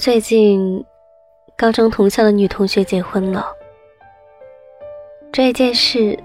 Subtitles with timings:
[0.00, 0.82] 最近，
[1.58, 3.44] 高中同校的女同学结婚了。
[5.30, 6.18] 这件事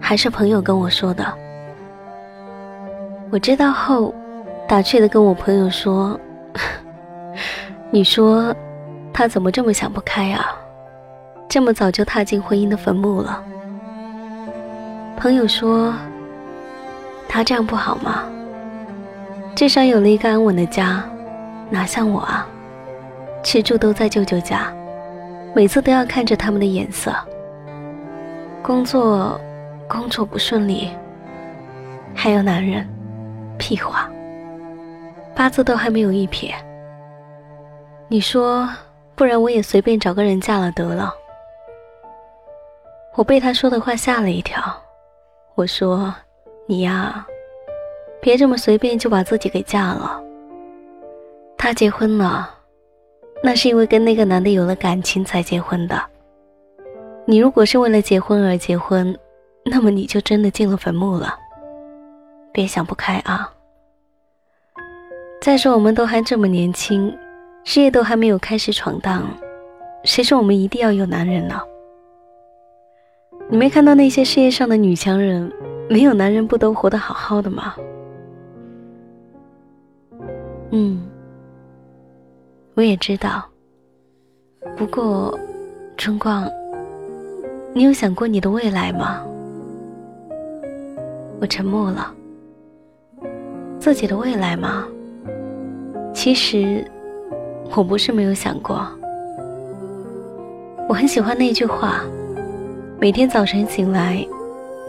[0.00, 1.36] 还是朋友跟我说的。
[3.32, 4.14] 我知道后，
[4.68, 6.16] 打趣的跟我朋友说
[7.90, 8.54] ：“你说
[9.12, 10.46] 他怎么这么想不开啊？
[11.48, 13.42] 这么早就踏进婚姻的坟墓了。”
[15.18, 15.92] 朋友说
[17.28, 18.22] ：“他这样不好吗？
[19.56, 21.02] 至少有了一个安稳的家，
[21.70, 22.46] 哪像我啊，
[23.46, 24.74] 吃住都在舅舅家，
[25.54, 27.14] 每次都要看着他们的眼色。”
[28.60, 29.40] 工作，
[29.88, 30.90] 工作不顺利，
[32.12, 32.84] 还有男人，
[33.56, 34.10] 屁话，
[35.32, 36.52] 八字都还没有一撇。
[38.08, 38.68] 你说，
[39.14, 41.14] 不然我也随便找个人嫁了得了。
[43.14, 44.60] 我被他说的话吓了一跳，
[45.54, 46.12] 我说
[46.66, 47.24] ：“你呀，
[48.20, 50.20] 别这么随便就把自己给嫁了。
[51.56, 52.55] 他结婚了，
[53.42, 56.00] 那是因为跟那个男的有了感情才结婚的。”
[57.28, 59.16] 你如果是为了结婚而结婚，
[59.64, 61.34] 那么你就真的进了坟墓了。
[62.52, 63.52] 别想不开啊！
[65.40, 67.12] 再说我们都还这么年轻，
[67.64, 69.28] 事业都还没有开始闯荡，
[70.04, 71.60] 谁说我们一定要有男人呢？
[73.50, 75.52] 你没看到那些事业上的女强人，
[75.90, 77.74] 没有男人不都活得好好的吗？
[82.76, 83.42] 我也知道。
[84.76, 85.38] 不过，
[85.96, 86.46] 春光。
[87.72, 89.24] 你有想过你的未来吗？
[91.40, 92.12] 我沉默了。
[93.80, 94.86] 自己的未来吗？
[96.12, 96.86] 其实，
[97.74, 98.86] 我不是没有想过。
[100.86, 102.04] 我很喜欢那句话：
[103.00, 104.22] 每天早晨醒来，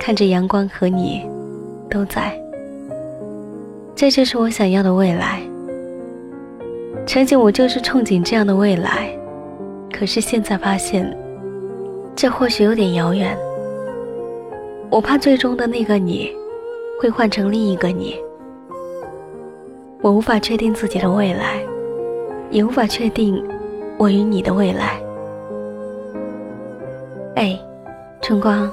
[0.00, 1.28] 看着阳光和你
[1.90, 2.34] 都在。
[3.94, 5.42] 这就是我想要的未来。
[7.06, 9.08] 曾经我就是憧憬这样的未来，
[9.92, 11.16] 可是现在发现。
[12.16, 13.36] 这或许有点遥远，
[14.88, 16.30] 我怕最终的那个你，
[17.00, 18.16] 会换成另一个你。
[20.00, 21.60] 我无法确定自己的未来，
[22.50, 23.44] 也无法确定
[23.98, 25.00] 我与你的未来。
[27.34, 27.58] 哎，
[28.22, 28.70] 春光，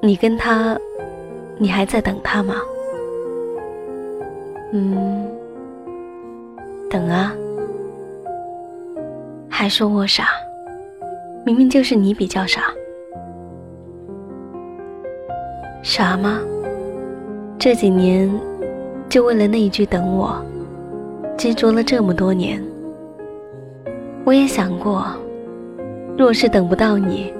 [0.00, 0.78] 你跟他，
[1.56, 2.56] 你还在等他吗？
[4.72, 5.21] 嗯，
[6.92, 7.34] 等啊，
[9.48, 10.26] 还说我傻。
[11.42, 12.64] 明明就是你比较傻，
[15.82, 16.38] 傻吗？
[17.58, 18.30] 这几年
[19.08, 20.36] 就为了那一句“等我”，
[21.38, 22.62] 执着了这么多年。
[24.24, 25.06] 我也想过，
[26.18, 27.32] 若是等不到你，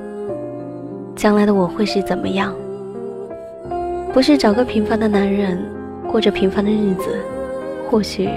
[1.15, 2.55] 将来的我会是怎么样？
[4.15, 5.63] 不是找个平凡的男人，
[6.11, 7.19] 过着平凡的日子，
[7.91, 8.31] 或许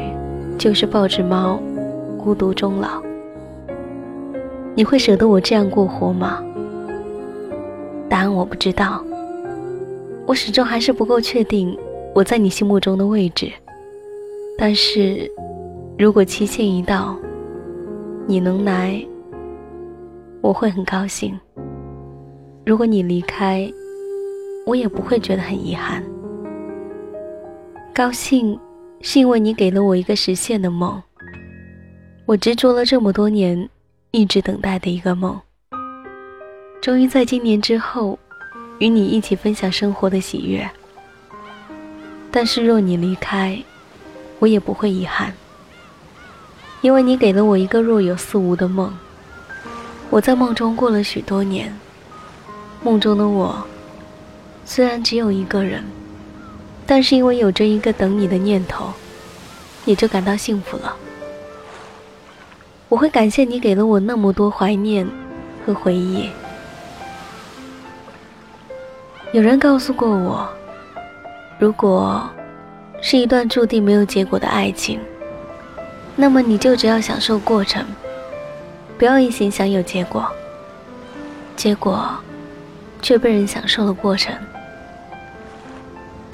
[0.57, 1.59] 就是抱着猫，
[2.17, 3.01] 孤独终老。
[4.73, 6.43] 你会舍得我这样过活吗？
[8.09, 9.03] 答案我不知道。
[10.25, 11.77] 我始终还是不够确定
[12.13, 13.51] 我在你心目中的位置。
[14.57, 15.29] 但是，
[15.97, 17.15] 如果期限一到，
[18.25, 19.05] 你能来，
[20.41, 21.37] 我会很高兴。
[22.65, 23.71] 如果你离开，
[24.65, 26.03] 我也不会觉得很遗憾。
[27.93, 28.59] 高兴，
[29.05, 30.99] 是因为你给了我一个实现的梦。
[32.25, 33.69] 我执着了这么多年。
[34.11, 35.37] 一直等待的一个梦，
[36.81, 38.17] 终于在今年之后，
[38.79, 40.65] 与你一起分享生活的喜悦。
[42.31, 43.61] 但是若你离开，
[44.39, 45.33] 我也不会遗憾，
[46.79, 48.97] 因为你给了我一个若有似无的梦。
[50.09, 51.77] 我在梦中过了许多年，
[52.81, 53.67] 梦中的我
[54.63, 55.83] 虽然只有一个人，
[56.87, 58.93] 但是因为有着一个等你的念头，
[59.85, 60.95] 也就感到幸福了。
[62.87, 65.07] 我会感谢你给了我那么多怀念
[65.65, 66.29] 和回忆。
[69.31, 70.47] 有人告诉过我，
[71.59, 72.29] 如果
[73.01, 74.99] 是一段注定没有结果的爱情，
[76.15, 77.83] 那么你就只要享受过程，
[78.97, 80.25] 不要一心想有结果。
[81.55, 82.09] 结果
[83.01, 84.33] 却被人享受了过程。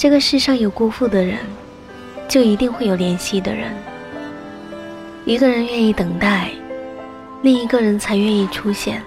[0.02, 1.38] 这个世上有辜负的人，
[2.28, 3.72] 就一定会有怜惜的人。
[5.26, 6.50] 一个人愿意等待，
[7.44, 9.04] 另一个人才愿意出现。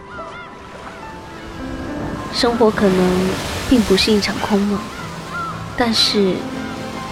[2.32, 3.28] 生活可能
[3.68, 4.78] 并不是一场空梦，
[5.76, 6.36] 但是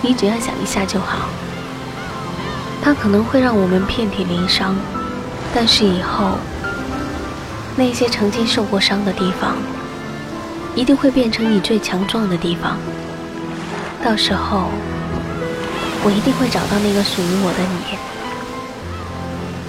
[0.00, 1.28] 你只要想一下就好。
[2.80, 4.76] 它可能会让我们遍体鳞伤，
[5.52, 6.38] 但是以后
[7.74, 9.56] 那些曾经受过伤的地方，
[10.76, 12.78] 一定会变成你最强壮的地方。
[14.04, 14.68] 到时候，
[16.04, 17.96] 我一定会找到那个属于我的你。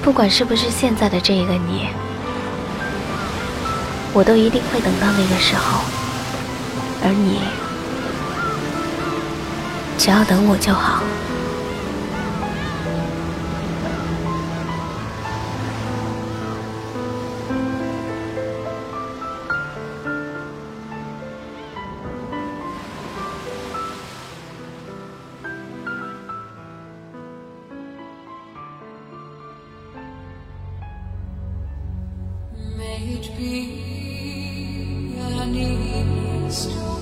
[0.01, 1.87] 不管是不是现在的这个你，
[4.11, 5.81] 我都一定会等到那个时候，
[7.03, 7.39] 而你
[9.97, 11.03] 只要等我就好。
[36.53, 36.92] mercy.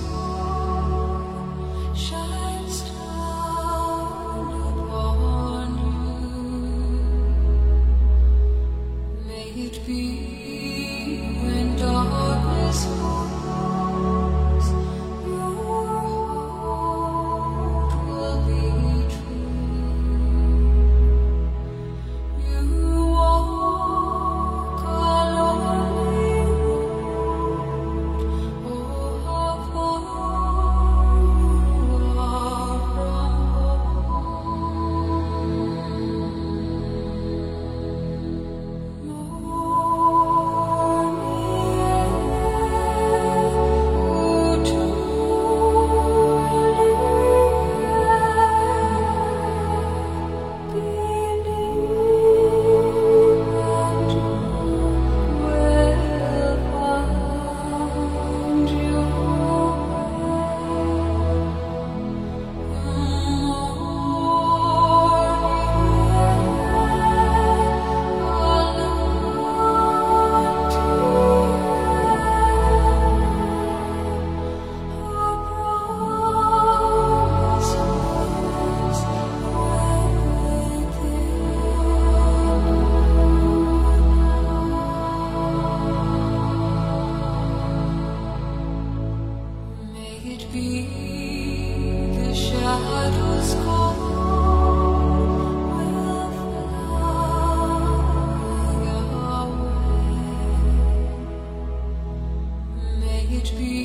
[103.50, 103.81] be